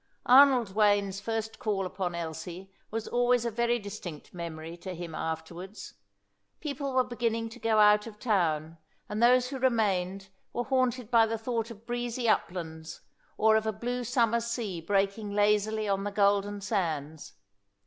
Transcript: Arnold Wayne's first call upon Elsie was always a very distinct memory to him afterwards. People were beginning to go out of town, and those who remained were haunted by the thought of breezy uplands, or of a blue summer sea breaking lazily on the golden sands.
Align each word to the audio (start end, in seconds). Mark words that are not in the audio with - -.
Arnold 0.25 0.73
Wayne's 0.73 1.19
first 1.21 1.59
call 1.59 1.85
upon 1.85 2.15
Elsie 2.15 2.73
was 2.89 3.07
always 3.07 3.45
a 3.45 3.51
very 3.51 3.77
distinct 3.77 4.33
memory 4.33 4.75
to 4.77 4.95
him 4.95 5.13
afterwards. 5.13 5.93
People 6.59 6.93
were 6.95 7.03
beginning 7.03 7.49
to 7.49 7.59
go 7.59 7.77
out 7.77 8.07
of 8.07 8.17
town, 8.17 8.79
and 9.07 9.21
those 9.21 9.49
who 9.49 9.59
remained 9.59 10.29
were 10.53 10.63
haunted 10.63 11.11
by 11.11 11.27
the 11.27 11.37
thought 11.37 11.69
of 11.69 11.85
breezy 11.85 12.27
uplands, 12.27 13.01
or 13.37 13.55
of 13.55 13.67
a 13.67 13.71
blue 13.71 14.03
summer 14.03 14.39
sea 14.39 14.81
breaking 14.81 15.33
lazily 15.35 15.87
on 15.87 16.03
the 16.03 16.11
golden 16.11 16.61
sands. 16.61 17.33